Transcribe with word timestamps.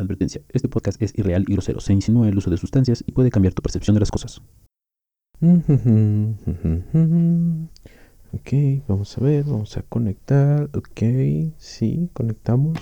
Advertencia, 0.00 0.42
este 0.48 0.68
podcast 0.68 1.00
es 1.02 1.16
irreal 1.18 1.44
y 1.46 1.52
grosero, 1.52 1.80
se 1.80 1.92
insinúa 1.92 2.28
el 2.28 2.36
uso 2.36 2.50
de 2.50 2.56
sustancias 2.56 3.04
y 3.06 3.12
puede 3.12 3.30
cambiar 3.30 3.54
tu 3.54 3.62
percepción 3.62 3.94
de 3.94 4.00
las 4.00 4.10
cosas. 4.10 4.42
Ok, 8.32 8.52
vamos 8.86 9.16
a 9.18 9.20
ver, 9.20 9.44
vamos 9.44 9.76
a 9.76 9.82
conectar. 9.82 10.70
Ok, 10.74 11.02
sí, 11.56 12.08
conectamos. 12.12 12.78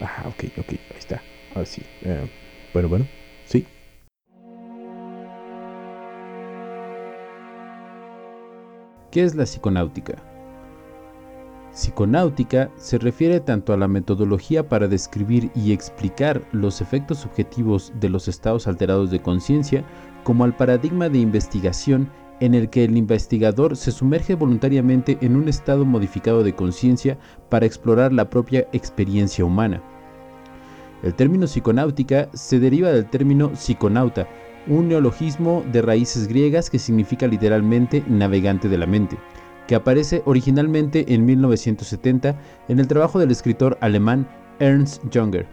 Ah, 0.00 0.24
ok, 0.26 0.44
ok, 0.58 0.68
ahí 0.70 0.98
está. 0.98 1.20
Ahora 1.54 1.66
sí. 1.66 1.82
Eh, 2.02 2.30
bueno, 2.72 2.88
bueno, 2.88 3.06
sí. 3.44 3.66
¿Qué 9.10 9.22
es 9.22 9.34
la 9.34 9.44
psiconáutica? 9.44 10.33
Psiconáutica 11.74 12.70
se 12.76 12.98
refiere 12.98 13.40
tanto 13.40 13.72
a 13.72 13.76
la 13.76 13.88
metodología 13.88 14.68
para 14.68 14.86
describir 14.86 15.50
y 15.56 15.72
explicar 15.72 16.46
los 16.52 16.80
efectos 16.80 17.18
subjetivos 17.18 17.92
de 17.98 18.10
los 18.10 18.28
estados 18.28 18.68
alterados 18.68 19.10
de 19.10 19.20
conciencia, 19.20 19.84
como 20.22 20.44
al 20.44 20.56
paradigma 20.56 21.08
de 21.08 21.18
investigación 21.18 22.08
en 22.38 22.54
el 22.54 22.70
que 22.70 22.84
el 22.84 22.96
investigador 22.96 23.76
se 23.76 23.90
sumerge 23.90 24.36
voluntariamente 24.36 25.18
en 25.20 25.34
un 25.34 25.48
estado 25.48 25.84
modificado 25.84 26.44
de 26.44 26.54
conciencia 26.54 27.18
para 27.48 27.66
explorar 27.66 28.12
la 28.12 28.30
propia 28.30 28.68
experiencia 28.72 29.44
humana. 29.44 29.82
El 31.02 31.14
término 31.14 31.46
psiconáutica 31.46 32.28
se 32.34 32.60
deriva 32.60 32.90
del 32.90 33.10
término 33.10 33.50
psiconauta, 33.56 34.28
un 34.68 34.88
neologismo 34.88 35.64
de 35.72 35.82
raíces 35.82 36.28
griegas 36.28 36.70
que 36.70 36.78
significa 36.78 37.26
literalmente 37.26 38.04
navegante 38.06 38.68
de 38.68 38.78
la 38.78 38.86
mente, 38.86 39.18
que 39.66 39.74
aparece 39.74 40.22
originalmente 40.26 41.12
en 41.14 41.24
1970 41.24 42.38
en 42.68 42.80
el 42.80 42.86
trabajo 42.86 43.18
del 43.18 43.30
escritor 43.30 43.78
alemán 43.80 44.28
Ernst 44.58 45.02
Junger. 45.12 45.46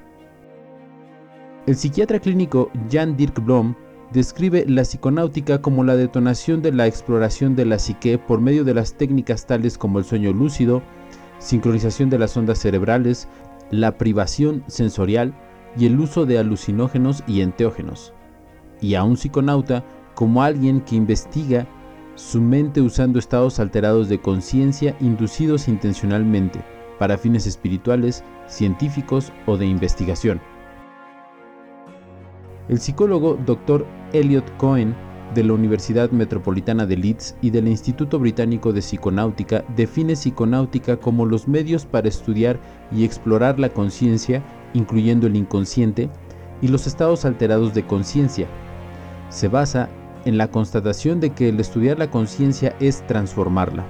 El 1.67 1.75
psiquiatra 1.75 2.19
clínico 2.19 2.71
Jan 2.91 3.15
Dirk 3.15 3.43
Blom 3.43 3.75
describe 4.11 4.65
la 4.67 4.81
psiconáutica 4.81 5.61
como 5.61 5.83
la 5.83 5.95
detonación 5.95 6.61
de 6.61 6.71
la 6.71 6.87
exploración 6.87 7.55
de 7.55 7.65
la 7.65 7.79
psique 7.79 8.17
por 8.17 8.41
medio 8.41 8.63
de 8.63 8.73
las 8.73 8.93
técnicas 8.93 9.45
tales 9.45 9.77
como 9.77 9.99
el 9.99 10.05
sueño 10.05 10.33
lúcido, 10.33 10.81
sincronización 11.39 12.09
de 12.09 12.19
las 12.19 12.35
ondas 12.35 12.59
cerebrales, 12.59 13.27
la 13.69 13.97
privación 13.97 14.63
sensorial 14.67 15.33
y 15.77 15.85
el 15.85 15.99
uso 15.99 16.25
de 16.25 16.39
alucinógenos 16.39 17.23
y 17.27 17.41
enteógenos 17.41 18.13
y 18.81 18.95
a 18.95 19.03
un 19.03 19.15
psiconauta 19.15 19.85
como 20.15 20.43
alguien 20.43 20.81
que 20.81 20.95
investiga 20.95 21.67
su 22.15 22.41
mente 22.41 22.81
usando 22.81 23.19
estados 23.19 23.59
alterados 23.59 24.09
de 24.09 24.19
conciencia 24.19 24.95
inducidos 24.99 25.67
intencionalmente 25.67 26.63
para 26.99 27.17
fines 27.17 27.47
espirituales, 27.47 28.23
científicos 28.47 29.31
o 29.45 29.57
de 29.57 29.65
investigación. 29.65 30.41
El 32.69 32.79
psicólogo 32.79 33.37
Dr. 33.45 33.85
Elliot 34.13 34.55
Cohen 34.57 34.95
de 35.33 35.43
la 35.43 35.53
Universidad 35.53 36.11
Metropolitana 36.11 36.85
de 36.85 36.97
Leeds 36.97 37.35
y 37.41 37.49
del 37.49 37.67
Instituto 37.67 38.19
Británico 38.19 38.73
de 38.73 38.81
Psiconáutica 38.81 39.63
define 39.75 40.13
psiconáutica 40.13 40.97
como 40.97 41.25
los 41.25 41.47
medios 41.47 41.85
para 41.85 42.09
estudiar 42.09 42.59
y 42.91 43.05
explorar 43.05 43.59
la 43.59 43.69
conciencia, 43.69 44.43
incluyendo 44.73 45.27
el 45.27 45.35
inconsciente, 45.35 46.09
y 46.61 46.67
los 46.67 46.85
estados 46.85 47.25
alterados 47.25 47.73
de 47.73 47.85
conciencia, 47.85 48.47
se 49.29 49.47
basa 49.47 49.89
en 50.25 50.37
la 50.37 50.49
constatación 50.49 51.19
de 51.19 51.31
que 51.31 51.49
el 51.49 51.59
estudiar 51.59 51.99
la 51.99 52.09
conciencia 52.09 52.75
es 52.79 53.05
transformarla. 53.07 53.85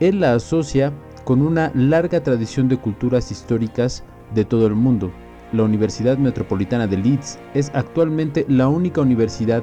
Él 0.00 0.20
la 0.20 0.34
asocia 0.34 0.92
con 1.24 1.40
una 1.42 1.70
larga 1.74 2.22
tradición 2.22 2.68
de 2.68 2.76
culturas 2.76 3.30
históricas 3.30 4.04
de 4.34 4.44
todo 4.44 4.66
el 4.66 4.74
mundo. 4.74 5.10
La 5.52 5.62
Universidad 5.62 6.18
Metropolitana 6.18 6.86
de 6.86 6.98
Leeds 6.98 7.38
es 7.54 7.70
actualmente 7.74 8.44
la 8.48 8.68
única 8.68 9.00
universidad 9.00 9.62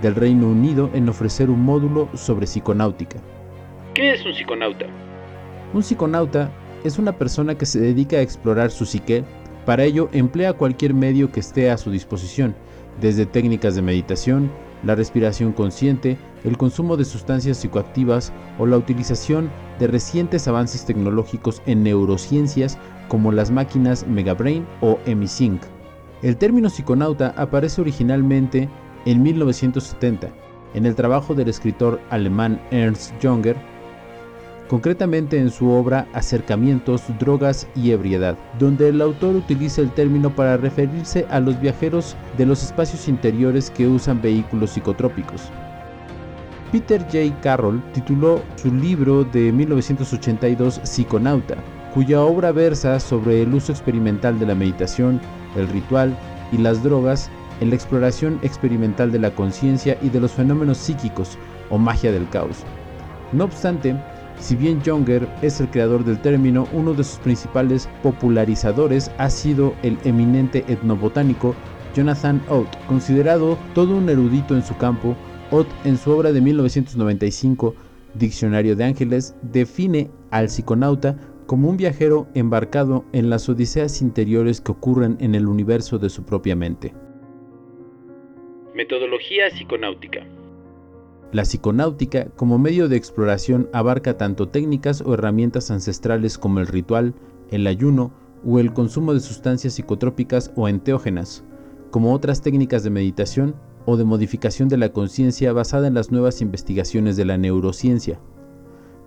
del 0.00 0.14
Reino 0.14 0.48
Unido 0.48 0.90
en 0.94 1.08
ofrecer 1.08 1.50
un 1.50 1.64
módulo 1.64 2.08
sobre 2.14 2.46
psiconáutica. 2.46 3.18
¿Qué 3.94 4.12
es 4.12 4.24
un 4.24 4.34
psiconauta? 4.34 4.86
Un 5.74 5.82
psiconauta 5.82 6.50
es 6.84 6.98
una 6.98 7.12
persona 7.12 7.56
que 7.56 7.66
se 7.66 7.80
dedica 7.80 8.16
a 8.16 8.22
explorar 8.22 8.70
su 8.70 8.86
psique, 8.86 9.24
para 9.64 9.84
ello 9.84 10.08
emplea 10.12 10.52
cualquier 10.54 10.94
medio 10.94 11.30
que 11.30 11.40
esté 11.40 11.70
a 11.70 11.78
su 11.78 11.90
disposición, 11.90 12.54
desde 13.00 13.26
técnicas 13.26 13.74
de 13.74 13.82
meditación, 13.82 14.50
la 14.82 14.94
respiración 14.94 15.52
consciente, 15.52 16.18
el 16.44 16.56
consumo 16.56 16.96
de 16.96 17.04
sustancias 17.04 17.58
psicoactivas 17.58 18.32
o 18.58 18.66
la 18.66 18.76
utilización 18.76 19.50
de 19.78 19.86
recientes 19.86 20.48
avances 20.48 20.84
tecnológicos 20.84 21.62
en 21.66 21.84
neurociencias 21.84 22.78
como 23.08 23.30
las 23.30 23.50
máquinas 23.50 24.06
Megabrain 24.06 24.66
o 24.80 24.98
EmiSync. 25.06 25.62
El 26.22 26.36
término 26.36 26.68
psiconauta 26.68 27.34
aparece 27.36 27.80
originalmente 27.80 28.68
en 29.04 29.22
1970 29.22 30.28
en 30.74 30.86
el 30.86 30.94
trabajo 30.94 31.34
del 31.34 31.48
escritor 31.48 32.00
alemán 32.10 32.60
Ernst 32.70 33.12
Junger 33.22 33.56
concretamente 34.68 35.38
en 35.38 35.50
su 35.50 35.68
obra 35.68 36.06
Acercamientos, 36.12 37.02
Drogas 37.18 37.68
y 37.74 37.90
Ebriedad, 37.90 38.36
donde 38.58 38.88
el 38.88 39.00
autor 39.00 39.36
utiliza 39.36 39.80
el 39.80 39.90
término 39.90 40.34
para 40.34 40.56
referirse 40.56 41.26
a 41.30 41.40
los 41.40 41.60
viajeros 41.60 42.16
de 42.38 42.46
los 42.46 42.62
espacios 42.62 43.08
interiores 43.08 43.70
que 43.70 43.86
usan 43.86 44.22
vehículos 44.22 44.70
psicotrópicos. 44.70 45.50
Peter 46.72 47.02
J. 47.02 47.38
Carroll 47.42 47.82
tituló 47.92 48.40
su 48.56 48.72
libro 48.72 49.24
de 49.24 49.52
1982 49.52 50.80
Psiconauta, 50.84 51.56
cuya 51.92 52.22
obra 52.22 52.50
versa 52.50 52.98
sobre 52.98 53.42
el 53.42 53.52
uso 53.52 53.72
experimental 53.72 54.38
de 54.38 54.46
la 54.46 54.54
meditación, 54.54 55.20
el 55.54 55.68
ritual 55.68 56.16
y 56.50 56.56
las 56.56 56.82
drogas 56.82 57.30
en 57.60 57.68
la 57.68 57.76
exploración 57.76 58.38
experimental 58.42 59.12
de 59.12 59.18
la 59.18 59.30
conciencia 59.30 59.98
y 60.00 60.08
de 60.08 60.20
los 60.20 60.32
fenómenos 60.32 60.78
psíquicos 60.78 61.36
o 61.68 61.76
magia 61.76 62.10
del 62.10 62.28
caos. 62.30 62.64
No 63.32 63.44
obstante, 63.44 63.94
si 64.38 64.56
bien 64.56 64.82
Younger 64.82 65.28
es 65.42 65.60
el 65.60 65.68
creador 65.68 66.04
del 66.04 66.20
término, 66.20 66.66
uno 66.72 66.94
de 66.94 67.04
sus 67.04 67.18
principales 67.18 67.88
popularizadores 68.02 69.10
ha 69.18 69.30
sido 69.30 69.74
el 69.82 69.98
eminente 70.04 70.64
etnobotánico 70.68 71.54
Jonathan 71.94 72.42
Ott, 72.48 72.68
considerado 72.86 73.58
todo 73.74 73.96
un 73.96 74.08
erudito 74.08 74.54
en 74.54 74.62
su 74.62 74.76
campo. 74.76 75.14
Ott, 75.50 75.68
en 75.84 75.98
su 75.98 76.10
obra 76.10 76.32
de 76.32 76.40
1995, 76.40 77.74
Diccionario 78.14 78.76
de 78.76 78.84
Ángeles, 78.84 79.34
define 79.42 80.10
al 80.30 80.48
psiconauta 80.48 81.16
como 81.46 81.68
un 81.68 81.76
viajero 81.76 82.26
embarcado 82.34 83.04
en 83.12 83.28
las 83.28 83.48
odiseas 83.48 84.00
interiores 84.00 84.60
que 84.60 84.72
ocurren 84.72 85.16
en 85.20 85.34
el 85.34 85.46
universo 85.46 85.98
de 85.98 86.08
su 86.08 86.24
propia 86.24 86.56
mente. 86.56 86.94
Metodología 88.74 89.48
psiconáutica. 89.50 90.26
La 91.32 91.44
psiconáutica 91.44 92.26
como 92.36 92.58
medio 92.58 92.90
de 92.90 92.96
exploración 92.96 93.70
abarca 93.72 94.18
tanto 94.18 94.48
técnicas 94.48 95.00
o 95.00 95.14
herramientas 95.14 95.70
ancestrales 95.70 96.36
como 96.36 96.60
el 96.60 96.66
ritual, 96.66 97.14
el 97.50 97.66
ayuno 97.66 98.12
o 98.44 98.58
el 98.58 98.74
consumo 98.74 99.14
de 99.14 99.20
sustancias 99.20 99.72
psicotrópicas 99.72 100.52
o 100.56 100.68
enteógenas, 100.68 101.42
como 101.90 102.12
otras 102.12 102.42
técnicas 102.42 102.84
de 102.84 102.90
meditación 102.90 103.54
o 103.86 103.96
de 103.96 104.04
modificación 104.04 104.68
de 104.68 104.76
la 104.76 104.90
conciencia 104.90 105.54
basada 105.54 105.86
en 105.86 105.94
las 105.94 106.12
nuevas 106.12 106.42
investigaciones 106.42 107.16
de 107.16 107.24
la 107.24 107.38
neurociencia. 107.38 108.20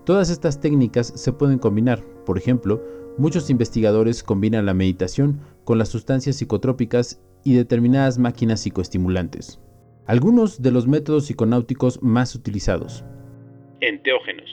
Todas 0.04 0.32
estas 0.32 0.60
técnicas 0.60 1.14
se 1.16 1.32
pueden 1.32 1.60
combinar, 1.60 2.02
por 2.26 2.40
ejemplo, 2.40 2.82
muchos 3.20 3.52
investigadores 3.52 4.24
combinan 4.24 4.66
la 4.66 4.74
meditación 4.74 5.42
con 5.64 5.78
las 5.78 5.90
sustancias 5.90 6.38
psicotrópicas 6.38 7.22
y 7.44 7.54
determinadas 7.54 8.18
máquinas 8.18 8.62
psicoestimulantes. 8.62 9.60
Algunos 10.08 10.62
de 10.62 10.70
los 10.70 10.88
métodos 10.88 11.26
psiconáuticos 11.26 12.04
más 12.04 12.36
utilizados. 12.36 13.04
Enteógenos. 13.82 14.50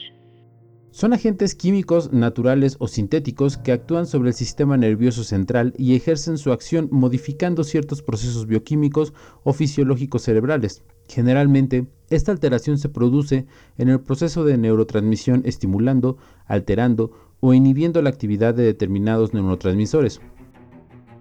Son 0.92 1.12
agentes 1.12 1.54
químicos 1.54 2.10
naturales 2.10 2.76
o 2.78 2.88
sintéticos 2.88 3.58
que 3.58 3.72
actúan 3.72 4.06
sobre 4.06 4.30
el 4.30 4.34
sistema 4.34 4.78
nervioso 4.78 5.24
central 5.24 5.74
y 5.76 5.94
ejercen 5.94 6.38
su 6.38 6.52
acción 6.52 6.88
modificando 6.90 7.64
ciertos 7.64 8.02
procesos 8.02 8.46
bioquímicos 8.46 9.12
o 9.42 9.52
fisiológicos 9.52 10.22
cerebrales. 10.22 10.84
Generalmente, 11.06 11.86
esta 12.08 12.32
alteración 12.32 12.78
se 12.78 12.88
produce 12.88 13.46
en 13.76 13.90
el 13.90 14.00
proceso 14.00 14.44
de 14.44 14.56
neurotransmisión 14.56 15.42
estimulando, 15.44 16.16
alterando 16.46 17.12
o 17.40 17.52
inhibiendo 17.52 18.00
la 18.00 18.08
actividad 18.08 18.54
de 18.54 18.64
determinados 18.64 19.34
neurotransmisores. 19.34 20.22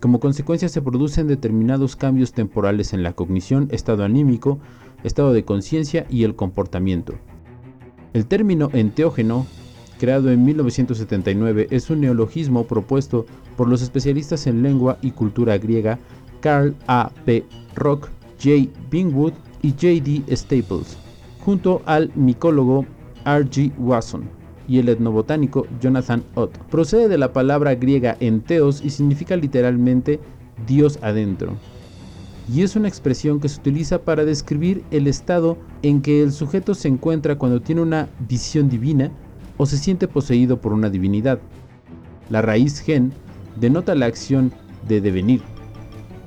Como 0.01 0.19
consecuencia 0.19 0.67
se 0.67 0.81
producen 0.81 1.27
determinados 1.27 1.95
cambios 1.95 2.33
temporales 2.33 2.91
en 2.93 3.03
la 3.03 3.13
cognición, 3.13 3.67
estado 3.71 4.03
anímico, 4.03 4.57
estado 5.03 5.31
de 5.31 5.45
conciencia 5.45 6.07
y 6.09 6.23
el 6.23 6.35
comportamiento. 6.35 7.13
El 8.13 8.25
término 8.25 8.71
enteógeno, 8.73 9.45
creado 9.99 10.31
en 10.31 10.43
1979, 10.43 11.67
es 11.69 11.91
un 11.91 12.01
neologismo 12.01 12.65
propuesto 12.65 13.27
por 13.55 13.67
los 13.67 13.83
especialistas 13.83 14.47
en 14.47 14.63
lengua 14.63 14.97
y 15.03 15.11
cultura 15.11 15.59
griega 15.59 15.99
Carl 16.39 16.75
A. 16.87 17.11
P. 17.23 17.45
Rock, 17.75 18.09
J. 18.43 18.71
Bingwood 18.89 19.33
y 19.61 19.69
J. 19.69 20.03
D. 20.03 20.35
Staples, 20.35 20.97
junto 21.45 21.83
al 21.85 22.11
micólogo 22.15 22.87
R. 23.23 23.45
G. 23.45 23.71
Wasson 23.77 24.40
y 24.71 24.79
el 24.79 24.87
etnobotánico 24.87 25.67
Jonathan 25.81 26.23
Ott. 26.33 26.57
Procede 26.69 27.09
de 27.09 27.17
la 27.17 27.33
palabra 27.33 27.75
griega 27.75 28.15
enteos 28.21 28.81
y 28.81 28.89
significa 28.89 29.35
literalmente 29.35 30.21
Dios 30.65 30.97
adentro. 31.01 31.57
Y 32.49 32.61
es 32.61 32.77
una 32.77 32.87
expresión 32.87 33.41
que 33.41 33.49
se 33.49 33.59
utiliza 33.59 33.99
para 33.99 34.23
describir 34.23 34.81
el 34.89 35.07
estado 35.07 35.57
en 35.81 36.01
que 36.01 36.23
el 36.23 36.31
sujeto 36.31 36.73
se 36.73 36.87
encuentra 36.87 37.37
cuando 37.37 37.59
tiene 37.59 37.81
una 37.81 38.07
visión 38.29 38.69
divina 38.69 39.11
o 39.57 39.65
se 39.65 39.77
siente 39.77 40.07
poseído 40.07 40.61
por 40.61 40.71
una 40.71 40.89
divinidad. 40.89 41.39
La 42.29 42.41
raíz 42.41 42.79
gen 42.79 43.11
denota 43.59 43.93
la 43.93 44.05
acción 44.05 44.53
de 44.87 45.01
devenir. 45.01 45.41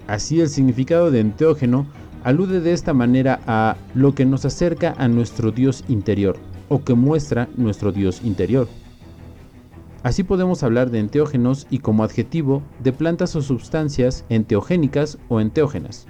Así 0.07 0.43
el 0.43 0.51
significado 0.51 1.11
de 1.11 1.21
enteógeno 1.21 1.87
alude 2.25 2.61
de 2.61 2.75
esta 2.75 2.93
manera 2.93 3.41
a 3.47 3.79
lo 3.95 4.15
que 4.15 4.27
nos 4.27 4.45
acerca 4.45 4.93
a 4.99 5.09
nuestro 5.09 5.51
Dios 5.51 5.83
interior 5.89 6.37
o 6.75 6.83
que 6.83 6.95
muestra 6.95 7.49
nuestro 7.57 7.93
Dios 7.93 8.21
interior. 8.25 8.67
Así 10.03 10.25
podemos 10.25 10.65
hablar 10.65 10.91
de 10.91 10.99
enteógenos 10.99 11.69
y 11.71 11.79
como 11.79 12.03
adjetivo 12.03 12.65
de 12.83 12.93
plantas 12.93 13.37
o 13.37 13.43
sustancias 13.43 14.25
enteogénicas 14.29 15.19
o 15.29 15.41
enteógenas. 15.41 16.07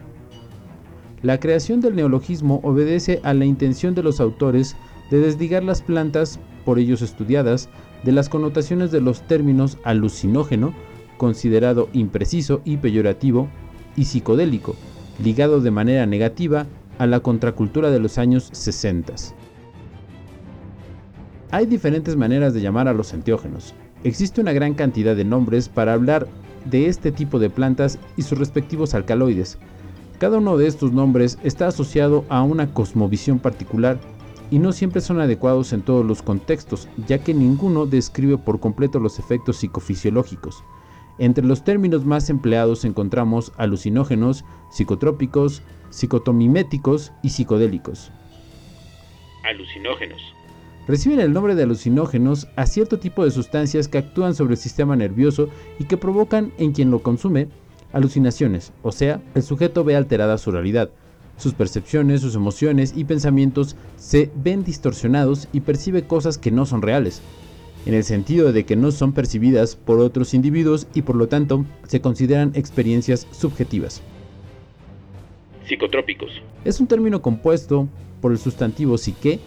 La 1.20 1.38
creación 1.38 1.82
del 1.82 1.96
neologismo 1.96 2.60
obedece 2.62 3.20
a 3.24 3.34
la 3.34 3.44
intención 3.44 3.94
de 3.94 4.02
los 4.02 4.20
autores 4.20 4.74
de 5.10 5.18
desligar 5.18 5.62
las 5.62 5.82
plantas, 5.82 6.40
por 6.64 6.78
ellos 6.78 7.02
estudiadas, 7.02 7.68
de 8.02 8.12
las 8.12 8.30
connotaciones 8.30 8.90
de 8.90 9.02
los 9.02 9.20
términos 9.20 9.76
alucinógeno, 9.84 10.74
considerado 11.18 11.90
impreciso 11.92 12.62
y 12.64 12.78
peyorativo, 12.78 13.48
y 13.96 14.06
psicodélico, 14.06 14.76
ligado 15.22 15.60
de 15.60 15.70
manera 15.70 16.06
negativa 16.06 16.66
a 16.98 17.06
la 17.06 17.20
contracultura 17.20 17.90
de 17.90 18.00
los 18.00 18.16
años 18.16 18.48
60. 18.52 19.12
Hay 21.54 21.66
diferentes 21.66 22.16
maneras 22.16 22.52
de 22.52 22.60
llamar 22.60 22.88
a 22.88 22.92
los 22.92 23.12
enteógenos. 23.12 23.76
Existe 24.02 24.40
una 24.40 24.52
gran 24.52 24.74
cantidad 24.74 25.14
de 25.14 25.24
nombres 25.24 25.68
para 25.68 25.92
hablar 25.92 26.26
de 26.64 26.88
este 26.88 27.12
tipo 27.12 27.38
de 27.38 27.48
plantas 27.48 28.00
y 28.16 28.22
sus 28.22 28.36
respectivos 28.36 28.92
alcaloides. 28.92 29.58
Cada 30.18 30.38
uno 30.38 30.56
de 30.56 30.66
estos 30.66 30.90
nombres 30.90 31.38
está 31.44 31.68
asociado 31.68 32.24
a 32.28 32.42
una 32.42 32.74
cosmovisión 32.74 33.38
particular 33.38 34.00
y 34.50 34.58
no 34.58 34.72
siempre 34.72 35.00
son 35.00 35.20
adecuados 35.20 35.72
en 35.72 35.82
todos 35.82 36.04
los 36.04 36.22
contextos, 36.22 36.88
ya 37.06 37.18
que 37.18 37.34
ninguno 37.34 37.86
describe 37.86 38.36
por 38.36 38.58
completo 38.58 38.98
los 38.98 39.20
efectos 39.20 39.58
psicofisiológicos. 39.58 40.64
Entre 41.18 41.46
los 41.46 41.62
términos 41.62 42.04
más 42.04 42.30
empleados 42.30 42.84
encontramos 42.84 43.52
alucinógenos, 43.58 44.44
psicotrópicos, 44.72 45.62
psicotomiméticos 45.90 47.12
y 47.22 47.28
psicodélicos. 47.28 48.10
Alucinógenos. 49.44 50.34
Reciben 50.86 51.20
el 51.20 51.32
nombre 51.32 51.54
de 51.54 51.62
alucinógenos 51.62 52.46
a 52.56 52.66
cierto 52.66 52.98
tipo 52.98 53.24
de 53.24 53.30
sustancias 53.30 53.88
que 53.88 53.98
actúan 53.98 54.34
sobre 54.34 54.54
el 54.54 54.58
sistema 54.58 54.96
nervioso 54.96 55.48
y 55.78 55.84
que 55.84 55.96
provocan 55.96 56.52
en 56.58 56.72
quien 56.72 56.90
lo 56.90 57.02
consume 57.02 57.48
alucinaciones, 57.92 58.72
o 58.82 58.90
sea, 58.90 59.22
el 59.34 59.42
sujeto 59.42 59.84
ve 59.84 59.96
alterada 59.96 60.36
su 60.36 60.50
realidad. 60.50 60.90
Sus 61.36 61.54
percepciones, 61.54 62.20
sus 62.20 62.34
emociones 62.34 62.92
y 62.96 63.04
pensamientos 63.04 63.76
se 63.96 64.30
ven 64.34 64.64
distorsionados 64.64 65.48
y 65.52 65.60
percibe 65.60 66.06
cosas 66.06 66.38
que 66.38 66.50
no 66.50 66.66
son 66.66 66.82
reales 66.82 67.22
en 67.86 67.94
el 67.94 68.04
sentido 68.04 68.52
de 68.52 68.64
que 68.64 68.76
no 68.76 68.90
son 68.92 69.12
percibidas 69.12 69.76
por 69.76 69.98
otros 69.98 70.34
individuos 70.34 70.86
y 70.94 71.02
por 71.02 71.16
lo 71.16 71.28
tanto 71.28 71.64
se 71.86 72.00
consideran 72.00 72.52
experiencias 72.54 73.26
subjetivas. 73.30 74.02
Psicotrópicos. 75.66 76.30
Es 76.64 76.80
un 76.80 76.86
término 76.86 77.22
compuesto 77.22 77.88
por 78.20 78.32
el 78.32 78.38
sustantivo 78.38 78.98
psique, 78.98 79.40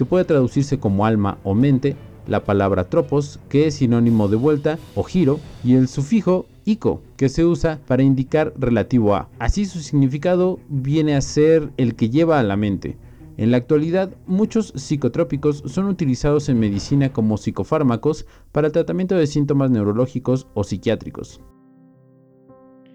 que 0.00 0.06
puede 0.06 0.24
traducirse 0.24 0.78
como 0.78 1.04
alma 1.04 1.36
o 1.44 1.54
mente, 1.54 1.94
la 2.26 2.42
palabra 2.42 2.88
tropos, 2.88 3.38
que 3.50 3.66
es 3.66 3.74
sinónimo 3.74 4.28
de 4.28 4.36
vuelta 4.36 4.78
o 4.94 5.02
giro, 5.02 5.38
y 5.62 5.74
el 5.74 5.88
sufijo 5.88 6.46
ico, 6.64 7.02
que 7.18 7.28
se 7.28 7.44
usa 7.44 7.78
para 7.86 8.02
indicar 8.02 8.54
relativo 8.56 9.14
a. 9.14 9.28
Así 9.38 9.66
su 9.66 9.80
significado 9.80 10.58
viene 10.70 11.16
a 11.16 11.20
ser 11.20 11.68
el 11.76 11.96
que 11.96 12.08
lleva 12.08 12.40
a 12.40 12.42
la 12.42 12.56
mente. 12.56 12.96
En 13.36 13.50
la 13.50 13.58
actualidad, 13.58 14.16
muchos 14.24 14.72
psicotrópicos 14.74 15.62
son 15.66 15.84
utilizados 15.84 16.48
en 16.48 16.58
medicina 16.58 17.12
como 17.12 17.36
psicofármacos 17.36 18.24
para 18.52 18.68
el 18.68 18.72
tratamiento 18.72 19.16
de 19.16 19.26
síntomas 19.26 19.70
neurológicos 19.70 20.46
o 20.54 20.64
psiquiátricos. 20.64 21.42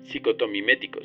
Psicotomiméticos. 0.06 1.04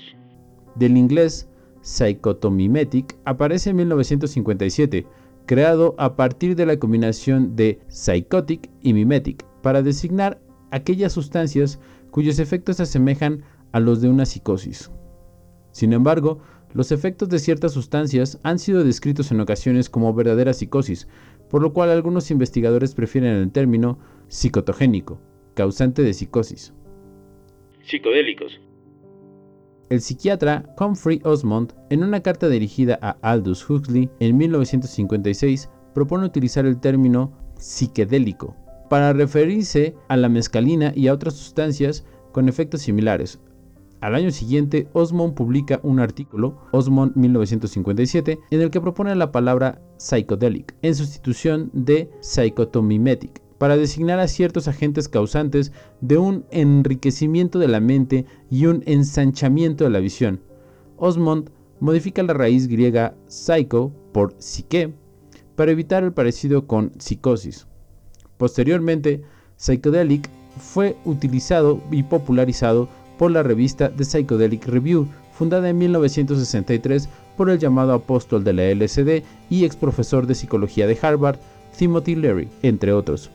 Del 0.76 0.97
inglés 0.97 1.47
psychotomimetic 1.82 3.17
aparece 3.26 3.70
en 3.70 3.76
1957, 3.76 5.06
creado 5.50 5.97
a 5.99 6.14
partir 6.14 6.55
de 6.55 6.64
la 6.64 6.79
combinación 6.79 7.56
de 7.56 7.81
psychotic 7.88 8.70
y 8.82 8.93
mimetic 8.93 9.44
para 9.62 9.82
designar 9.82 10.41
aquellas 10.70 11.12
sustancias 11.12 11.81
cuyos 12.12 12.38
efectos 12.38 12.76
se 12.76 12.85
asemejan 12.85 13.43
a 13.73 13.81
los 13.81 14.00
de 14.00 14.08
una 14.08 14.26
psicosis. 14.26 14.93
Sin 15.73 15.93
embargo, 15.93 16.38
los 16.73 16.93
efectos 16.93 17.31
de 17.31 17.41
ciertas 17.41 17.73
sustancias 17.73 18.38
han 18.44 18.61
sido 18.61 18.85
descritos 18.85 19.32
en 19.32 19.41
ocasiones 19.41 19.91
como 19.91 20.14
verdadera 20.14 20.52
psicosis, 20.52 21.08
por 21.49 21.62
lo 21.62 21.73
cual 21.73 21.91
algunos 21.91 22.31
investigadores 22.31 22.94
prefieren 22.94 23.35
el 23.35 23.50
término 23.50 23.99
psicotogénico, 24.29 25.20
causante 25.55 26.05
de 26.05 26.14
psicosis. 26.14 26.73
Psicodélicos. 27.82 28.61
El 29.91 30.01
psiquiatra 30.01 30.73
Humphrey 30.79 31.21
Osmond, 31.25 31.75
en 31.91 32.05
una 32.05 32.21
carta 32.21 32.49
dirigida 32.49 32.99
a 33.03 33.17
Aldous 33.23 33.69
Huxley 33.69 34.09
en 34.21 34.37
1956, 34.37 35.69
propone 35.93 36.25
utilizar 36.25 36.65
el 36.65 36.79
término 36.79 37.33
psiquedélico 37.59 38.57
para 38.89 39.13
referirse 39.13 39.95
a 40.09 40.17
la 40.17 40.29
mescalina 40.29 40.93
y 40.95 41.09
a 41.09 41.13
otras 41.13 41.35
sustancias 41.35 42.05
con 42.33 42.49
efectos 42.49 42.83
similares, 42.83 43.41
al 44.01 44.15
año 44.15 44.31
siguiente, 44.31 44.89
Osmond 44.95 45.35
publica 45.35 45.79
un 45.83 46.01
artículo, 46.01 46.57
Osmond 46.73 47.15
1957, 47.17 48.39
en 48.51 48.61
el 48.63 48.71
que 48.71 48.81
propone 48.81 49.15
la 49.15 49.31
palabra 49.31 49.83
psychedelic 49.99 50.75
en 50.81 50.95
sustitución 50.95 51.71
de 51.75 52.11
psychotomimetic 52.23 53.43
para 53.61 53.77
designar 53.77 54.19
a 54.21 54.27
ciertos 54.27 54.69
agentes 54.69 55.11
causantes 55.11 55.71
de 56.01 56.17
un 56.17 56.47
enriquecimiento 56.51 57.59
de 57.59 57.69
la 57.69 57.79
mente 57.79 58.25
y 58.51 58.65
un 58.65 58.83
ensanchamiento 58.87 59.85
de 59.85 59.91
la 59.91 59.99
visión. 59.99 60.41
Osmond 60.97 61.51
modifica 61.79 62.23
la 62.23 62.33
raíz 62.33 62.69
griega 62.69 63.15
psycho 63.27 63.93
por 64.15 64.35
psique 64.39 64.95
para 65.57 65.73
evitar 65.73 66.05
el 66.05 66.15
parecido 66.15 66.67
con 66.67 66.93
psicosis. 66.99 67.67
Posteriormente, 68.39 69.21
psychedelic 69.59 70.31
fue 70.57 70.97
utilizado 71.05 71.83
y 71.91 72.03
popularizado 72.03 72.89
por 73.19 73.31
la 73.31 73.43
revista 73.43 73.95
The 73.95 74.05
Psychedelic 74.05 74.69
Review, 74.69 75.07
fundada 75.33 75.69
en 75.69 75.76
1963 75.76 77.11
por 77.37 77.50
el 77.50 77.59
llamado 77.59 77.93
apóstol 77.93 78.43
de 78.43 78.55
la 78.55 78.75
LSD 78.75 79.23
y 79.50 79.67
ex 79.67 79.76
profesor 79.76 80.26
de 80.26 80.35
psicología 80.35 80.87
de 80.87 80.99
Harvard, 81.02 81.38
Timothy 81.76 82.14
Leary, 82.14 82.49
entre 82.62 82.95
otros. 82.95 83.31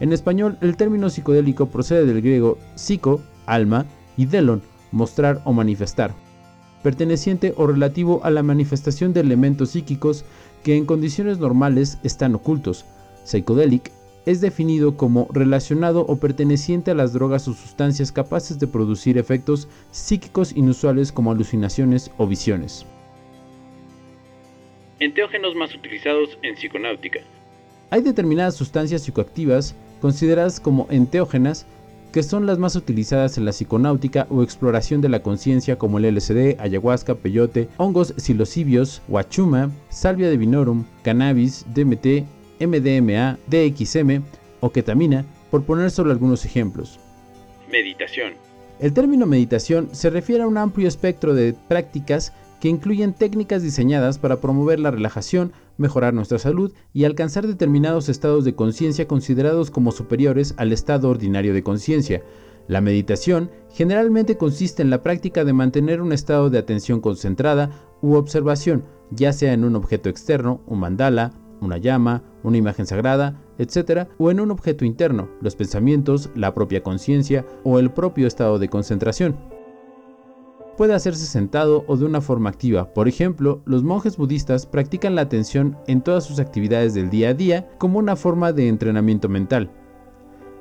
En 0.00 0.14
español, 0.14 0.56
el 0.62 0.76
término 0.76 1.10
psicodélico 1.10 1.66
procede 1.66 2.06
del 2.06 2.22
griego 2.22 2.58
psico, 2.74 3.20
alma, 3.44 3.84
y 4.16 4.24
delon, 4.24 4.62
mostrar 4.92 5.42
o 5.44 5.52
manifestar, 5.52 6.14
perteneciente 6.82 7.54
o 7.56 7.66
relativo 7.66 8.20
a 8.24 8.30
la 8.30 8.42
manifestación 8.42 9.12
de 9.12 9.20
elementos 9.20 9.70
psíquicos 9.70 10.24
que 10.64 10.76
en 10.76 10.86
condiciones 10.86 11.38
normales 11.38 11.98
están 12.02 12.34
ocultos. 12.34 12.86
Psychedelic 13.24 13.92
es 14.26 14.40
definido 14.40 14.96
como 14.96 15.28
relacionado 15.32 16.04
o 16.06 16.16
perteneciente 16.16 16.90
a 16.90 16.94
las 16.94 17.12
drogas 17.12 17.48
o 17.48 17.54
sustancias 17.54 18.12
capaces 18.12 18.58
de 18.58 18.66
producir 18.66 19.18
efectos 19.18 19.68
psíquicos 19.90 20.52
inusuales 20.56 21.12
como 21.12 21.30
alucinaciones 21.30 22.10
o 22.18 22.26
visiones. 22.26 22.86
Enteógenos 24.98 25.54
más 25.54 25.74
utilizados 25.74 26.38
en 26.42 26.54
psiconáutica. 26.56 27.20
Hay 27.90 28.02
determinadas 28.02 28.54
sustancias 28.54 29.02
psicoactivas 29.02 29.74
consideradas 30.00 30.60
como 30.60 30.86
enteógenas 30.90 31.66
que 32.12 32.22
son 32.22 32.46
las 32.46 32.58
más 32.58 32.74
utilizadas 32.76 33.38
en 33.38 33.44
la 33.44 33.52
psiconáutica 33.52 34.26
o 34.30 34.42
exploración 34.42 35.00
de 35.00 35.08
la 35.08 35.22
conciencia 35.22 35.78
como 35.78 35.98
el 35.98 36.14
LSD, 36.14 36.58
ayahuasca, 36.58 37.14
peyote, 37.14 37.68
hongos 37.76 38.14
psilocibios, 38.16 39.02
huachuma, 39.08 39.70
salvia 39.88 40.28
divinorum, 40.28 40.84
cannabis, 41.02 41.64
DMT, 41.72 42.24
MDMA, 42.60 43.38
DXM 43.46 44.22
o 44.60 44.70
ketamina, 44.70 45.24
por 45.50 45.64
poner 45.64 45.90
solo 45.90 46.10
algunos 46.10 46.44
ejemplos. 46.44 46.98
Meditación. 47.70 48.32
El 48.80 48.92
término 48.92 49.26
meditación 49.26 49.90
se 49.92 50.10
refiere 50.10 50.42
a 50.42 50.48
un 50.48 50.58
amplio 50.58 50.88
espectro 50.88 51.34
de 51.34 51.54
prácticas 51.68 52.32
que 52.60 52.68
incluyen 52.68 53.14
técnicas 53.14 53.62
diseñadas 53.62 54.18
para 54.18 54.40
promover 54.40 54.78
la 54.78 54.90
relajación, 54.90 55.52
mejorar 55.78 56.14
nuestra 56.14 56.38
salud 56.38 56.72
y 56.92 57.04
alcanzar 57.04 57.46
determinados 57.46 58.08
estados 58.08 58.44
de 58.44 58.54
conciencia 58.54 59.08
considerados 59.08 59.70
como 59.70 59.92
superiores 59.92 60.54
al 60.58 60.72
estado 60.72 61.08
ordinario 61.08 61.54
de 61.54 61.62
conciencia. 61.62 62.22
La 62.68 62.80
meditación 62.80 63.50
generalmente 63.72 64.36
consiste 64.36 64.82
en 64.82 64.90
la 64.90 65.02
práctica 65.02 65.44
de 65.44 65.52
mantener 65.52 66.00
un 66.00 66.12
estado 66.12 66.50
de 66.50 66.58
atención 66.58 67.00
concentrada 67.00 67.70
u 68.02 68.14
observación, 68.14 68.84
ya 69.10 69.32
sea 69.32 69.52
en 69.52 69.64
un 69.64 69.74
objeto 69.74 70.08
externo, 70.08 70.60
un 70.66 70.80
mandala, 70.80 71.32
una 71.60 71.78
llama, 71.78 72.22
una 72.42 72.58
imagen 72.58 72.86
sagrada, 72.86 73.42
etc., 73.58 74.08
o 74.18 74.30
en 74.30 74.40
un 74.40 74.50
objeto 74.50 74.84
interno, 74.84 75.28
los 75.40 75.56
pensamientos, 75.56 76.30
la 76.34 76.54
propia 76.54 76.82
conciencia 76.82 77.44
o 77.64 77.78
el 77.78 77.90
propio 77.90 78.26
estado 78.26 78.58
de 78.58 78.68
concentración. 78.68 79.49
Puede 80.80 80.94
hacerse 80.94 81.26
sentado 81.26 81.84
o 81.88 81.98
de 81.98 82.06
una 82.06 82.22
forma 82.22 82.48
activa. 82.48 82.94
Por 82.94 83.06
ejemplo, 83.06 83.60
los 83.66 83.82
monjes 83.82 84.16
budistas 84.16 84.64
practican 84.64 85.14
la 85.14 85.20
atención 85.20 85.76
en 85.86 86.00
todas 86.00 86.24
sus 86.24 86.40
actividades 86.40 86.94
del 86.94 87.10
día 87.10 87.28
a 87.28 87.34
día 87.34 87.68
como 87.76 87.98
una 87.98 88.16
forma 88.16 88.54
de 88.54 88.66
entrenamiento 88.66 89.28
mental. 89.28 89.70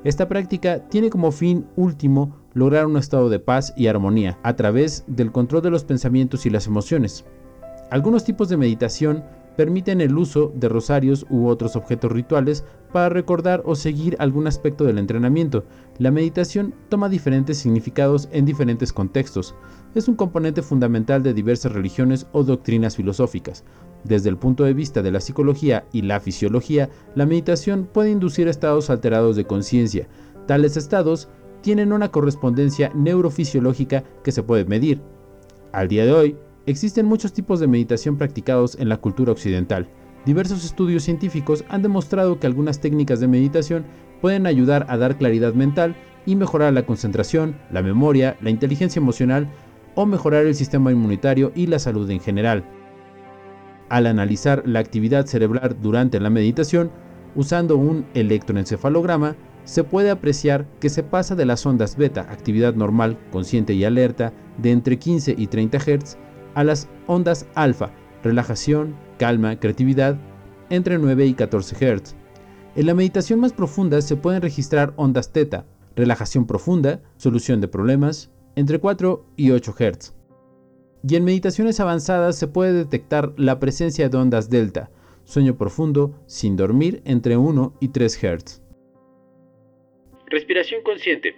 Esta 0.04 0.28
práctica 0.28 0.90
tiene 0.90 1.10
como 1.10 1.32
fin 1.32 1.68
último 1.78 2.36
lograr 2.54 2.86
un 2.86 2.98
estado 2.98 3.30
de 3.30 3.40
paz 3.40 3.74
y 3.78 3.88
armonía 3.88 4.38
a 4.44 4.58
través 4.58 5.06
del 5.08 5.32
control 5.32 5.62
de 5.62 5.70
los 5.70 5.86
pensamientos 5.86 6.46
y 6.46 6.50
las 6.50 6.68
emociones. 6.68 7.24
Algunos 7.90 8.26
tipos 8.26 8.50
de 8.50 8.58
meditación 8.58 9.24
permiten 9.60 10.00
el 10.00 10.18
uso 10.18 10.54
de 10.56 10.70
rosarios 10.70 11.26
u 11.30 11.48
otros 11.48 11.76
objetos 11.76 12.14
rituales 12.14 12.64
para 12.94 13.10
recordar 13.10 13.62
o 13.66 13.76
seguir 13.76 14.16
algún 14.18 14.48
aspecto 14.48 14.86
del 14.86 14.98
entrenamiento. 14.98 15.66
La 15.98 16.12
meditación 16.12 16.74
toma 16.88 17.10
diferentes 17.10 17.58
significados 17.58 18.30
en 18.32 18.46
diferentes 18.46 18.94
contextos. 18.94 19.54
Es 19.96 20.08
un 20.08 20.16
componente 20.16 20.62
fundamental 20.62 21.24
de 21.24 21.34
diversas 21.34 21.74
religiones 21.74 22.26
o 22.32 22.46
doctrinas 22.46 22.96
filosóficas. 22.96 23.66
Desde 24.06 24.30
el 24.30 24.38
punto 24.38 24.64
de 24.64 24.74
vista 24.74 25.02
de 25.02 25.12
la 25.12 25.20
psicología 25.20 25.86
y 25.92 26.04
la 26.04 26.22
fisiología, 26.22 26.90
la 27.14 27.26
meditación 27.26 27.86
puede 27.92 28.12
inducir 28.12 28.48
estados 28.48 28.90
alterados 28.90 29.36
de 29.36 29.44
conciencia. 29.44 30.08
Tales 30.48 30.78
estados 30.78 31.28
tienen 31.60 31.92
una 31.92 32.12
correspondencia 32.12 32.94
neurofisiológica 32.96 34.06
que 34.24 34.32
se 34.32 34.42
puede 34.42 34.64
medir. 34.64 35.02
Al 35.74 35.90
día 35.90 36.06
de 36.06 36.14
hoy, 36.14 36.38
Existen 36.70 37.08
muchos 37.08 37.34
tipos 37.34 37.60
de 37.60 37.66
meditación 37.66 38.16
practicados 38.16 38.78
en 38.80 38.90
la 38.90 38.98
cultura 38.98 39.32
occidental. 39.32 39.88
Diversos 40.24 40.64
estudios 40.64 41.02
científicos 41.02 41.66
han 41.68 41.82
demostrado 41.82 42.40
que 42.40 42.46
algunas 42.46 42.80
técnicas 42.80 43.20
de 43.20 43.28
meditación 43.28 43.86
pueden 44.22 44.46
ayudar 44.46 44.86
a 44.88 44.96
dar 44.96 45.18
claridad 45.18 45.56
mental 45.56 45.96
y 46.28 46.36
mejorar 46.36 46.72
la 46.74 46.86
concentración, 46.86 47.56
la 47.72 47.82
memoria, 47.82 48.38
la 48.40 48.52
inteligencia 48.52 49.00
emocional 49.00 49.50
o 49.96 50.06
mejorar 50.06 50.46
el 50.46 50.54
sistema 50.54 50.92
inmunitario 50.92 51.52
y 51.56 51.66
la 51.66 51.80
salud 51.80 52.08
en 52.12 52.20
general. 52.20 52.64
Al 53.90 54.06
analizar 54.06 54.62
la 54.68 54.78
actividad 54.78 55.26
cerebral 55.26 55.76
durante 55.82 56.20
la 56.20 56.30
meditación, 56.30 56.92
usando 57.34 57.78
un 57.78 58.06
electroencefalograma, 58.14 59.36
se 59.64 59.84
puede 59.84 60.12
apreciar 60.12 60.68
que 60.80 60.90
se 60.90 61.02
pasa 61.02 61.36
de 61.36 61.48
las 61.48 61.66
ondas 61.66 61.98
beta, 61.98 62.28
actividad 62.30 62.76
normal, 62.76 63.18
consciente 63.32 63.74
y 63.74 63.86
alerta, 63.86 64.34
de 64.60 64.70
entre 64.70 65.00
15 65.00 65.34
y 65.36 65.48
30 65.48 65.80
Hz, 65.80 66.18
a 66.60 66.64
las 66.66 66.90
ondas 67.08 67.48
alfa, 67.56 67.94
relajación, 68.22 68.94
calma, 69.18 69.58
creatividad, 69.62 70.18
entre 70.70 70.98
9 70.98 71.26
y 71.26 71.34
14 71.34 71.74
Hz. 71.74 72.16
En 72.76 72.86
la 72.86 72.94
meditación 72.94 73.40
más 73.40 73.54
profunda 73.54 74.02
se 74.02 74.18
pueden 74.18 74.42
registrar 74.42 74.92
ondas 74.98 75.32
teta, 75.32 75.66
relajación 75.96 76.46
profunda, 76.46 77.02
solución 77.16 77.62
de 77.62 77.70
problemas, 77.70 78.30
entre 78.58 78.78
4 78.78 79.26
y 79.38 79.52
8 79.52 79.74
Hz. 79.74 80.14
Y 81.08 81.16
en 81.16 81.24
meditaciones 81.24 81.80
avanzadas 81.80 82.36
se 82.36 82.48
puede 82.48 82.74
detectar 82.74 83.32
la 83.38 83.58
presencia 83.62 84.10
de 84.10 84.18
ondas 84.18 84.50
delta, 84.50 84.92
sueño 85.24 85.56
profundo, 85.58 86.14
sin 86.26 86.58
dormir, 86.58 87.02
entre 87.06 87.38
1 87.38 87.74
y 87.80 87.88
3 87.88 88.18
Hz. 88.18 88.62
Respiración 90.26 90.84
consciente. 90.84 91.38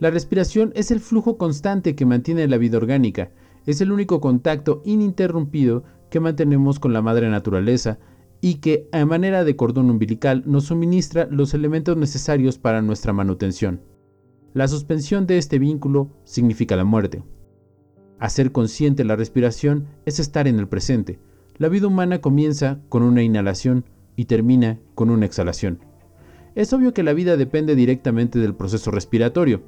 La 0.00 0.10
respiración 0.10 0.72
es 0.74 0.90
el 0.90 0.98
flujo 0.98 1.38
constante 1.38 1.94
que 1.94 2.06
mantiene 2.06 2.48
la 2.48 2.58
vida 2.58 2.76
orgánica 2.76 3.30
es 3.66 3.80
el 3.80 3.92
único 3.92 4.20
contacto 4.20 4.80
ininterrumpido 4.84 5.84
que 6.08 6.20
mantenemos 6.20 6.78
con 6.78 6.92
la 6.92 7.02
madre 7.02 7.28
naturaleza 7.28 7.98
y 8.40 8.56
que 8.56 8.88
a 8.92 9.04
manera 9.04 9.44
de 9.44 9.56
cordón 9.56 9.90
umbilical 9.90 10.44
nos 10.46 10.64
suministra 10.64 11.26
los 11.30 11.52
elementos 11.52 11.96
necesarios 11.96 12.58
para 12.58 12.80
nuestra 12.82 13.12
manutención. 13.12 13.80
La 14.54 14.68
suspensión 14.68 15.26
de 15.26 15.38
este 15.38 15.58
vínculo 15.58 16.10
significa 16.24 16.76
la 16.76 16.84
muerte. 16.84 17.22
Hacer 18.18 18.52
consciente 18.52 19.04
la 19.04 19.16
respiración 19.16 19.86
es 20.06 20.20
estar 20.20 20.48
en 20.48 20.58
el 20.58 20.68
presente. 20.68 21.18
La 21.58 21.68
vida 21.68 21.86
humana 21.86 22.20
comienza 22.20 22.80
con 22.88 23.02
una 23.02 23.22
inhalación 23.22 23.84
y 24.14 24.26
termina 24.26 24.78
con 24.94 25.10
una 25.10 25.26
exhalación. 25.26 25.80
Es 26.54 26.72
obvio 26.72 26.94
que 26.94 27.02
la 27.02 27.12
vida 27.12 27.36
depende 27.36 27.74
directamente 27.74 28.38
del 28.38 28.54
proceso 28.54 28.90
respiratorio, 28.90 29.62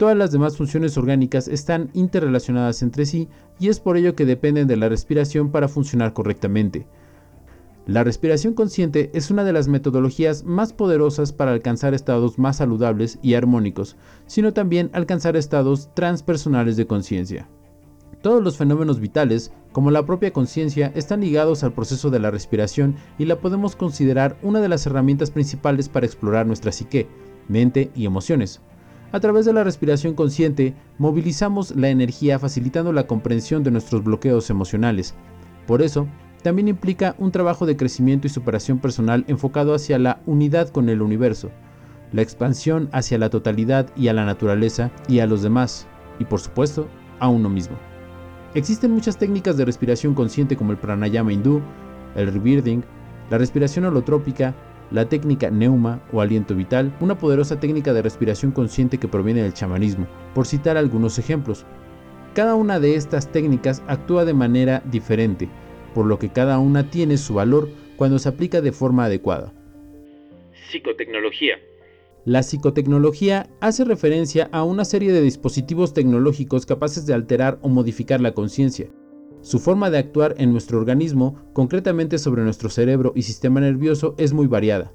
Todas 0.00 0.16
las 0.16 0.32
demás 0.32 0.56
funciones 0.56 0.96
orgánicas 0.96 1.46
están 1.46 1.90
interrelacionadas 1.92 2.80
entre 2.80 3.04
sí 3.04 3.28
y 3.58 3.68
es 3.68 3.80
por 3.80 3.98
ello 3.98 4.14
que 4.14 4.24
dependen 4.24 4.66
de 4.66 4.78
la 4.78 4.88
respiración 4.88 5.50
para 5.50 5.68
funcionar 5.68 6.14
correctamente. 6.14 6.86
La 7.86 8.02
respiración 8.02 8.54
consciente 8.54 9.10
es 9.12 9.30
una 9.30 9.44
de 9.44 9.52
las 9.52 9.68
metodologías 9.68 10.42
más 10.44 10.72
poderosas 10.72 11.34
para 11.34 11.52
alcanzar 11.52 11.92
estados 11.92 12.38
más 12.38 12.56
saludables 12.56 13.18
y 13.20 13.34
armónicos, 13.34 13.98
sino 14.26 14.54
también 14.54 14.88
alcanzar 14.94 15.36
estados 15.36 15.90
transpersonales 15.92 16.78
de 16.78 16.86
conciencia. 16.86 17.50
Todos 18.22 18.42
los 18.42 18.56
fenómenos 18.56 19.00
vitales, 19.00 19.52
como 19.70 19.90
la 19.90 20.06
propia 20.06 20.32
conciencia, 20.32 20.92
están 20.94 21.20
ligados 21.20 21.62
al 21.62 21.74
proceso 21.74 22.08
de 22.08 22.20
la 22.20 22.30
respiración 22.30 22.96
y 23.18 23.26
la 23.26 23.38
podemos 23.38 23.76
considerar 23.76 24.38
una 24.42 24.62
de 24.62 24.68
las 24.70 24.86
herramientas 24.86 25.30
principales 25.30 25.90
para 25.90 26.06
explorar 26.06 26.46
nuestra 26.46 26.72
psique, 26.72 27.06
mente 27.48 27.90
y 27.94 28.06
emociones. 28.06 28.62
A 29.12 29.18
través 29.18 29.44
de 29.44 29.52
la 29.52 29.64
respiración 29.64 30.14
consciente, 30.14 30.74
movilizamos 30.98 31.74
la 31.74 31.88
energía 31.88 32.38
facilitando 32.38 32.92
la 32.92 33.08
comprensión 33.08 33.64
de 33.64 33.72
nuestros 33.72 34.04
bloqueos 34.04 34.50
emocionales. 34.50 35.14
Por 35.66 35.82
eso, 35.82 36.06
también 36.42 36.68
implica 36.68 37.16
un 37.18 37.32
trabajo 37.32 37.66
de 37.66 37.76
crecimiento 37.76 38.28
y 38.28 38.30
superación 38.30 38.78
personal 38.78 39.24
enfocado 39.26 39.74
hacia 39.74 39.98
la 39.98 40.20
unidad 40.26 40.68
con 40.68 40.88
el 40.88 41.02
universo, 41.02 41.50
la 42.12 42.22
expansión 42.22 42.88
hacia 42.92 43.18
la 43.18 43.30
totalidad 43.30 43.90
y 43.96 44.08
a 44.08 44.12
la 44.12 44.24
naturaleza 44.24 44.92
y 45.08 45.18
a 45.18 45.26
los 45.26 45.42
demás, 45.42 45.88
y 46.20 46.24
por 46.24 46.40
supuesto, 46.40 46.86
a 47.18 47.28
uno 47.28 47.48
mismo. 47.48 47.76
Existen 48.54 48.92
muchas 48.92 49.18
técnicas 49.18 49.56
de 49.56 49.64
respiración 49.64 50.14
consciente 50.14 50.56
como 50.56 50.70
el 50.70 50.78
pranayama 50.78 51.32
hindú, 51.32 51.60
el 52.14 52.32
rebirthing, 52.32 52.84
la 53.28 53.38
respiración 53.38 53.84
holotrópica, 53.84 54.54
la 54.90 55.08
técnica 55.08 55.50
neuma 55.50 56.02
o 56.12 56.20
aliento 56.20 56.54
vital, 56.54 56.94
una 57.00 57.18
poderosa 57.18 57.60
técnica 57.60 57.92
de 57.92 58.02
respiración 58.02 58.52
consciente 58.52 58.98
que 58.98 59.08
proviene 59.08 59.42
del 59.42 59.54
chamanismo, 59.54 60.06
por 60.34 60.46
citar 60.46 60.76
algunos 60.76 61.18
ejemplos. 61.18 61.64
Cada 62.34 62.54
una 62.54 62.80
de 62.80 62.94
estas 62.94 63.30
técnicas 63.30 63.82
actúa 63.86 64.24
de 64.24 64.34
manera 64.34 64.82
diferente, 64.90 65.48
por 65.94 66.06
lo 66.06 66.18
que 66.18 66.30
cada 66.30 66.58
una 66.58 66.90
tiene 66.90 67.16
su 67.16 67.34
valor 67.34 67.68
cuando 67.96 68.18
se 68.18 68.28
aplica 68.28 68.60
de 68.60 68.72
forma 68.72 69.04
adecuada. 69.04 69.52
Psicotecnología. 70.70 71.58
La 72.24 72.42
psicotecnología 72.42 73.48
hace 73.60 73.84
referencia 73.84 74.48
a 74.52 74.62
una 74.62 74.84
serie 74.84 75.12
de 75.12 75.22
dispositivos 75.22 75.94
tecnológicos 75.94 76.66
capaces 76.66 77.06
de 77.06 77.14
alterar 77.14 77.58
o 77.62 77.68
modificar 77.68 78.20
la 78.20 78.32
conciencia, 78.32 78.88
su 79.42 79.58
forma 79.58 79.90
de 79.90 79.98
actuar 79.98 80.34
en 80.38 80.52
nuestro 80.52 80.78
organismo, 80.78 81.36
concretamente 81.52 82.18
sobre 82.18 82.42
nuestro 82.42 82.68
cerebro 82.68 83.12
y 83.14 83.22
sistema 83.22 83.60
nervioso, 83.60 84.14
es 84.18 84.32
muy 84.32 84.46
variada. 84.46 84.92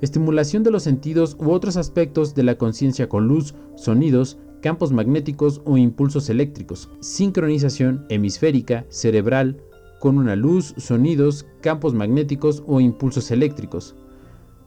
Estimulación 0.00 0.62
de 0.62 0.70
los 0.70 0.82
sentidos 0.82 1.36
u 1.38 1.50
otros 1.50 1.76
aspectos 1.76 2.34
de 2.34 2.42
la 2.42 2.58
conciencia 2.58 3.08
con 3.08 3.28
luz, 3.28 3.54
sonidos, 3.76 4.38
campos 4.60 4.92
magnéticos 4.92 5.62
o 5.64 5.76
impulsos 5.76 6.28
eléctricos. 6.28 6.90
Sincronización 7.00 8.04
hemisférica, 8.08 8.84
cerebral, 8.88 9.62
con 10.00 10.18
una 10.18 10.34
luz, 10.34 10.74
sonidos, 10.76 11.46
campos 11.60 11.94
magnéticos 11.94 12.64
o 12.66 12.80
impulsos 12.80 13.30
eléctricos. 13.30 13.94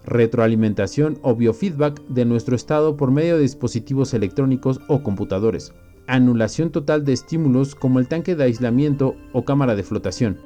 Retroalimentación 0.05 1.19
o 1.21 1.35
biofeedback 1.35 2.01
de 2.07 2.25
nuestro 2.25 2.55
estado 2.55 2.95
por 2.95 3.11
medio 3.11 3.35
de 3.35 3.41
dispositivos 3.41 4.13
electrónicos 4.13 4.79
o 4.87 5.03
computadores 5.03 5.73
anulación 6.07 6.69
total 6.71 7.05
de 7.05 7.13
estímulos 7.13 7.75
como 7.75 7.99
el 7.99 8.07
tanque 8.07 8.35
de 8.35 8.43
aislamiento 8.43 9.15
o 9.33 9.45
cámara 9.45 9.75
de 9.75 9.83
flotación. 9.83 10.37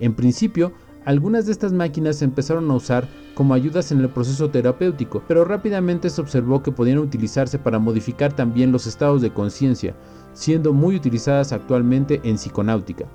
En 0.00 0.14
principio, 0.14 0.72
algunas 1.04 1.46
de 1.46 1.52
estas 1.52 1.72
máquinas 1.72 2.16
se 2.16 2.24
empezaron 2.24 2.70
a 2.70 2.74
usar 2.74 3.08
como 3.34 3.54
ayudas 3.54 3.90
en 3.90 4.00
el 4.00 4.08
proceso 4.08 4.50
terapéutico, 4.50 5.22
pero 5.26 5.44
rápidamente 5.44 6.10
se 6.10 6.20
observó 6.20 6.62
que 6.62 6.72
podían 6.72 6.98
utilizarse 6.98 7.58
para 7.58 7.78
modificar 7.78 8.32
también 8.32 8.70
los 8.70 8.86
estados 8.86 9.22
de 9.22 9.32
conciencia, 9.32 9.94
siendo 10.32 10.72
muy 10.72 10.96
utilizadas 10.96 11.52
actualmente 11.52 12.20
en 12.24 12.36
psiconáutica. 12.36 13.06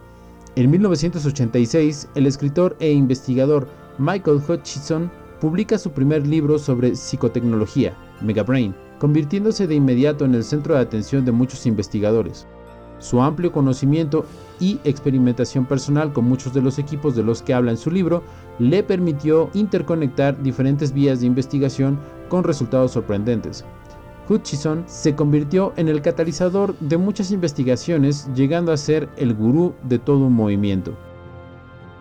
En 0.55 0.69
1986, 0.71 2.09
el 2.15 2.25
escritor 2.25 2.75
e 2.79 2.91
investigador 2.91 3.67
Michael 3.99 4.41
Hutchison 4.47 5.09
publica 5.39 5.77
su 5.77 5.91
primer 5.91 6.25
libro 6.25 6.57
sobre 6.57 6.95
psicotecnología, 6.95 7.93
Megabrain, 8.21 8.75
convirtiéndose 8.99 9.67
de 9.67 9.75
inmediato 9.75 10.25
en 10.25 10.35
el 10.35 10.43
centro 10.43 10.75
de 10.75 10.81
atención 10.81 11.25
de 11.25 11.31
muchos 11.31 11.65
investigadores. 11.65 12.47
Su 12.99 13.21
amplio 13.21 13.51
conocimiento 13.51 14.25
y 14.59 14.79
experimentación 14.83 15.65
personal 15.65 16.13
con 16.13 16.25
muchos 16.25 16.53
de 16.53 16.61
los 16.61 16.79
equipos 16.79 17.15
de 17.15 17.23
los 17.23 17.43
que 17.43 17.53
habla 17.53 17.71
en 17.71 17.77
su 17.77 17.91
libro 17.91 18.23
le 18.57 18.81
permitió 18.81 19.51
interconectar 19.53 20.41
diferentes 20.41 20.91
vías 20.91 21.19
de 21.19 21.27
investigación 21.27 21.99
con 22.27 22.43
resultados 22.43 22.91
sorprendentes. 22.93 23.63
Hutchison 24.27 24.83
se 24.87 25.15
convirtió 25.15 25.73
en 25.77 25.87
el 25.87 26.01
catalizador 26.01 26.77
de 26.79 26.97
muchas 26.97 27.31
investigaciones, 27.31 28.27
llegando 28.33 28.71
a 28.71 28.77
ser 28.77 29.07
el 29.15 29.33
gurú 29.33 29.73
de 29.83 29.99
todo 29.99 30.25
un 30.25 30.33
movimiento. 30.33 30.97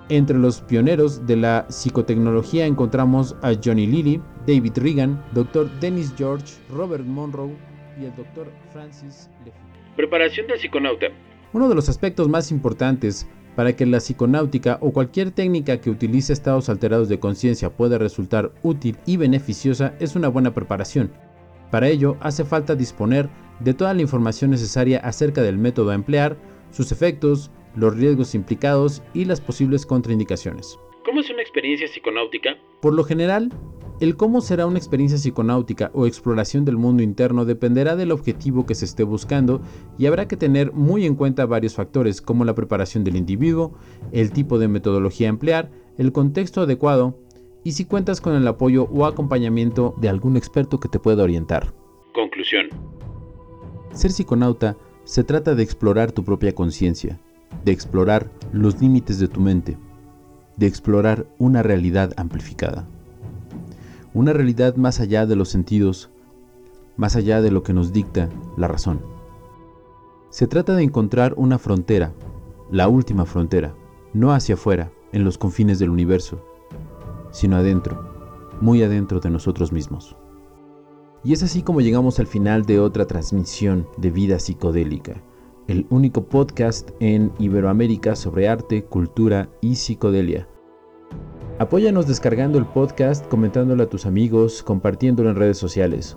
Entre 0.09 0.39
los 0.39 0.61
pioneros 0.61 1.27
de 1.27 1.35
la 1.35 1.67
psicotecnología 1.69 2.65
encontramos 2.65 3.35
a 3.43 3.55
Johnny 3.63 3.89
Lilly, 3.89 4.23
David 4.47 4.75
Regan, 4.77 5.21
Dr. 5.33 5.69
Dennis 5.81 6.15
George, 6.17 6.55
Robert 6.71 7.05
Monroe 7.05 7.57
y 8.01 8.05
el 8.05 8.15
Dr. 8.15 8.47
Francis 8.73 9.29
Lefebvre. 9.45 9.67
Preparación 9.97 10.47
del 10.47 10.61
psiconauta. 10.61 11.07
Uno 11.53 11.69
de 11.69 11.75
los 11.75 11.89
aspectos 11.89 12.29
más 12.29 12.53
importantes 12.53 13.27
para 13.57 13.75
que 13.75 13.85
la 13.85 13.99
psiconáutica 13.99 14.79
o 14.81 14.93
cualquier 14.93 15.33
técnica 15.33 15.81
que 15.81 15.91
utilice 15.91 16.33
estados 16.33 16.69
alterados 16.69 17.09
de 17.09 17.19
conciencia 17.19 17.71
pueda 17.71 17.99
resultar 17.99 18.53
útil 18.63 18.97
y 19.07 19.17
beneficiosa 19.17 19.95
es 19.99 20.15
una 20.15 20.29
buena 20.29 20.55
preparación. 20.55 21.11
Para 21.73 21.89
ello 21.89 22.17
hace 22.21 22.45
falta 22.45 22.77
disponer 22.77 23.29
de 23.59 23.75
toda 23.75 23.93
la 23.93 24.03
información 24.03 24.53
necesaria 24.53 25.01
acerca 25.01 25.43
del 25.43 25.59
método 25.59 25.91
a 25.91 25.95
emplear, 25.95 26.37
sus 26.71 26.93
efectos, 26.93 27.51
los 27.77 27.97
riesgos 27.97 28.35
implicados 28.35 29.03
y 29.15 29.25
las 29.25 29.41
posibles 29.41 29.87
contraindicaciones. 29.87 30.79
¿Cómo 31.05 31.21
es 31.21 31.31
una 31.31 31.43
experiencia 31.43 31.87
psiconáutica? 31.87 32.57
Por 32.81 32.95
lo 32.95 33.05
general, 33.05 33.53
el 34.01 34.17
cómo 34.17 34.43
será 34.43 34.67
una 34.67 34.79
experiencia 34.79 35.19
psiconáutica 35.19 35.91
o 35.95 36.07
exploración 36.07 36.67
del 36.67 36.77
mundo 36.77 37.03
interno 37.03 37.47
dependerá 37.47 37.97
del 37.97 38.13
objetivo 38.13 38.67
que 38.67 38.75
se 38.75 38.85
esté 38.85 39.05
buscando 39.05 39.63
y 39.97 40.05
habrá 40.07 40.29
que 40.29 40.37
tener 40.37 40.73
muy 40.73 41.07
en 41.07 41.15
cuenta 41.15 41.47
varios 41.47 41.75
factores 41.75 42.21
como 42.21 42.45
la 42.45 42.55
preparación 42.55 43.05
del 43.05 43.17
individuo, 43.17 43.73
el 44.13 44.33
tipo 44.33 44.59
de 44.59 44.69
metodología 44.69 45.29
a 45.29 45.31
emplear, 45.31 45.71
el 45.97 46.13
contexto 46.13 46.61
adecuado 46.61 47.19
y 47.65 47.73
si 47.73 47.87
cuentas 47.87 48.21
con 48.21 48.35
el 48.35 48.47
apoyo 48.47 48.85
o 48.93 49.07
acompañamiento 49.07 49.95
de 49.99 50.11
algún 50.11 50.37
experto 50.37 50.79
que 50.79 50.89
te 50.89 50.99
pueda 50.99 51.23
orientar. 51.23 51.73
Conclusión. 52.13 52.69
Ser 53.93 54.13
psiconauta 54.13 54.77
se 55.05 55.25
trata 55.25 55.55
de 55.55 55.63
explorar 55.63 56.13
tu 56.13 56.23
propia 56.23 56.55
conciencia, 56.55 57.19
de 57.65 57.73
explorar 57.73 58.31
los 58.53 58.81
límites 58.81 59.19
de 59.19 59.29
tu 59.29 59.41
mente, 59.41 59.77
de 60.57 60.67
explorar 60.67 61.27
una 61.39 61.63
realidad 61.63 62.13
amplificada. 62.17 62.87
Una 64.15 64.33
realidad 64.33 64.77
más 64.77 65.01
allá 65.01 65.27
de 65.27 65.37
los 65.37 65.49
sentidos, 65.49 66.11
más 66.97 67.17
allá 67.17 67.43
de 67.43 67.51
lo 67.51 67.63
que 67.63 67.73
nos 67.73 67.93
dicta 67.93 68.29
la 68.57 68.69
razón. 68.69 69.01
Se 70.31 70.47
trata 70.47 70.75
de 70.75 70.83
encontrar 70.83 71.35
una 71.37 71.59
frontera, 71.59 72.13
la 72.71 72.89
última 72.89 73.27
frontera, 73.27 73.75
no 74.13 74.33
hacia 74.33 74.55
afuera, 74.55 74.91
en 75.13 75.25
los 75.25 75.39
confines 75.39 75.79
del 75.79 75.91
universo, 75.91 76.45
sino 77.31 77.57
adentro, 77.57 78.11
muy 78.61 78.83
adentro 78.83 79.21
de 79.21 79.31
nosotros 79.31 79.73
mismos. 79.73 80.17
Y 81.25 81.33
es 81.33 81.43
así 81.43 81.63
como 81.63 81.81
llegamos 81.81 82.19
al 82.19 82.27
final 82.27 82.65
de 82.65 82.81
otra 82.81 83.07
transmisión 83.07 83.87
de 83.97 84.11
Vida 84.11 84.39
Psicodélica, 84.39 85.23
el 85.69 85.87
único 85.91 86.29
podcast 86.29 86.91
en 87.01 87.33
Iberoamérica 87.39 88.17
sobre 88.17 88.49
arte, 88.49 88.85
cultura 88.85 89.49
y 89.61 89.77
psicodelia. 89.77 90.49
Apóyanos 91.59 92.07
descargando 92.07 92.59
el 92.59 92.67
podcast, 92.67 93.27
comentándolo 93.29 93.83
a 93.83 93.89
tus 93.89 94.05
amigos, 94.05 94.63
compartiéndolo 94.63 95.31
en 95.31 95.37
redes 95.37 95.59
sociales. 95.59 96.17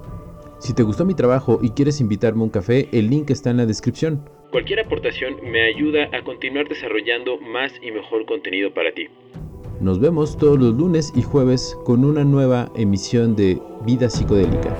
Si 0.59 0.73
te 0.73 0.83
gustó 0.83 1.05
mi 1.05 1.13
trabajo 1.13 1.59
y 1.61 1.69
quieres 1.69 2.01
invitarme 2.01 2.41
a 2.41 2.43
un 2.43 2.49
café, 2.49 2.89
el 2.91 3.09
link 3.09 3.29
está 3.29 3.49
en 3.49 3.57
la 3.57 3.65
descripción. 3.65 4.29
Cualquier 4.51 4.81
aportación 4.81 5.35
me 5.49 5.61
ayuda 5.61 6.09
a 6.11 6.23
continuar 6.23 6.67
desarrollando 6.67 7.39
más 7.39 7.71
y 7.81 7.91
mejor 7.91 8.25
contenido 8.25 8.73
para 8.73 8.91
ti. 8.93 9.07
Nos 9.79 10.01
vemos 10.01 10.37
todos 10.37 10.59
los 10.59 10.75
lunes 10.75 11.13
y 11.15 11.21
jueves 11.21 11.77
con 11.85 12.03
una 12.03 12.25
nueva 12.25 12.69
emisión 12.75 13.37
de 13.37 13.61
Vida 13.85 14.09
Psicodélica. 14.09 14.75